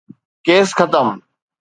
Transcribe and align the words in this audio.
Case 0.45 0.69
ختم. 0.77 1.07